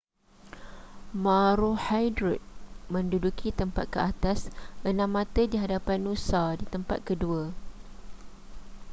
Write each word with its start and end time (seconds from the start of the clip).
maroochydore 1.23 2.37
menduduki 2.93 3.49
tempat 3.59 3.85
keatas 3.95 4.39
enam 4.91 5.05
mata 5.15 5.43
di 5.51 5.57
hadapan 5.63 5.99
noosa 6.05 6.43
di 6.59 6.65
tempat 6.73 6.99
kedua 7.09 7.43